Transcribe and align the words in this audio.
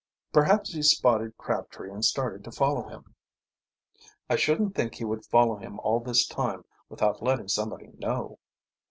"Perhaps 0.33 0.73
he 0.73 0.81
spotted 0.81 1.37
Crabtree 1.37 1.91
and 1.91 2.03
started 2.03 2.43
to 2.45 2.51
follow 2.51 2.87
him." 2.89 3.13
"I 4.31 4.35
shouldn't 4.35 4.73
think 4.73 4.95
he 4.95 5.05
would 5.05 5.27
follow 5.27 5.57
him 5.57 5.79
all 5.81 5.99
this 5.99 6.25
time 6.25 6.65
without 6.89 7.21
letting 7.21 7.49
somebody 7.49 7.91
know." 7.99 8.39